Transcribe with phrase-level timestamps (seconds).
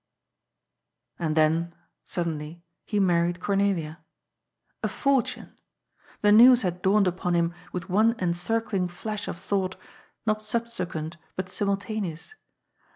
[1.19, 3.99] And, then, suddenly, he married Cornelia.
[4.81, 9.75] A fortune I The news had dawned upon him with one encircling flash of thought,
[10.25, 12.33] not subsequent but simultaneous.